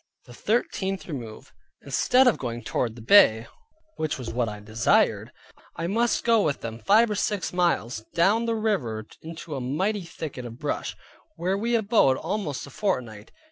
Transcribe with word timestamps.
THE 0.25 0.33
THIRTEENTH 0.33 1.05
REMOVE 1.07 1.53
Instead 1.83 2.25
of 2.27 2.39
going 2.39 2.63
toward 2.63 2.95
the 2.95 3.03
Bay, 3.03 3.45
which 3.97 4.17
was 4.17 4.33
that 4.33 4.49
I 4.49 4.59
desired, 4.59 5.31
I 5.75 5.85
must 5.85 6.23
go 6.23 6.41
with 6.41 6.61
them 6.61 6.79
five 6.79 7.11
or 7.11 7.13
six 7.13 7.53
miles 7.53 8.03
down 8.15 8.45
the 8.47 8.55
river 8.55 9.05
into 9.21 9.53
a 9.53 9.61
mighty 9.61 10.01
thicket 10.03 10.43
of 10.45 10.57
brush; 10.57 10.97
where 11.35 11.55
we 11.55 11.75
abode 11.75 12.17
almost 12.17 12.65
a 12.65 12.71
fortnight. 12.71 13.31